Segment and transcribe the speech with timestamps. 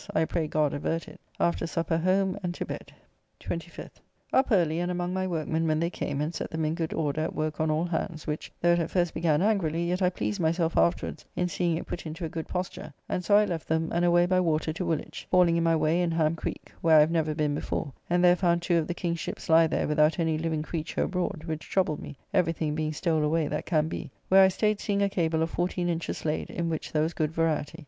[0.15, 1.21] I pray God avert it.
[1.39, 2.91] After supper home and to bed.
[3.39, 4.01] 25th.
[4.33, 7.21] Up early, and among my workmen when they came, and set them in good order
[7.21, 10.39] at work on all hands, which, though it at first began angrily, yet I pleased
[10.39, 13.91] myself afterwards in seeing it put into a good posture, and so I left them,
[13.93, 17.11] and away by water to Woolwich (calling in my way in Hamcreek, where I have
[17.11, 20.35] never been before, and there found two of the King's ships lie there without any
[20.39, 24.43] living creature aboard, which troubled me, every thing being stole away that can be), where
[24.43, 27.77] I staid seeing a cable of 14 inches laid, in which there was good variety.